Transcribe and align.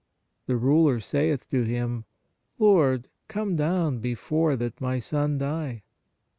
The 0.47 0.57
ruler 0.57 0.99
saith 0.99 1.47
to 1.51 1.61
Him: 1.61 2.05
Lord, 2.57 3.07
come 3.27 3.55
down 3.55 3.99
before 3.99 4.55
that 4.55 4.81
my 4.81 4.97
son 4.97 5.37
die. 5.37 5.83